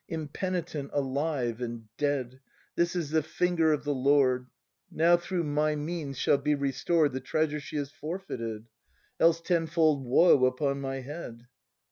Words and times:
]Impenitent 0.17 0.89
alive,— 0.93 1.61
and 1.61 1.83
dead! 1.97 2.39
This 2.75 2.95
is 2.95 3.11
the 3.11 3.21
finger 3.21 3.71
of 3.71 3.83
the 3.83 3.93
Lord! 3.93 4.47
Now 4.89 5.15
through 5.15 5.43
my 5.43 5.75
means 5.75 6.17
shall 6.17 6.39
be 6.39 6.55
restored 6.55 7.13
The 7.13 7.19
treasure 7.19 7.59
she 7.59 7.77
has 7.77 7.91
forfeited; 7.91 8.65
Else 9.19 9.41
tenfold 9.41 10.03
woe 10.03 10.45
upon 10.47 10.81
my 10.81 11.01
head! 11.01 11.45